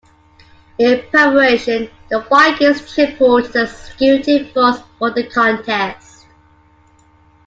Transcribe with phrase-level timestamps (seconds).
[0.79, 6.25] In preparation, the Vikings tripled their security force for the contest.